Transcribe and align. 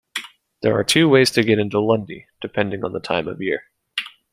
There 0.63 0.75
are 0.75 0.83
two 0.83 1.07
ways 1.07 1.29
to 1.29 1.43
get 1.43 1.57
to 1.57 1.79
Lundy, 1.79 2.25
depending 2.41 2.83
on 2.83 2.91
the 2.91 2.99
time 2.99 3.27
of 3.27 3.39
year. 3.39 3.65